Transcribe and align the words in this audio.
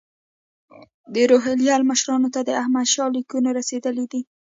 د 1.13 1.15
روهیله 1.31 1.87
مشرانو 1.91 2.27
ته 2.35 2.39
د 2.43 2.49
احمدشاه 2.61 3.09
لیکونه 3.17 3.49
رسېدلي 3.59 4.05
دي. 4.11 4.21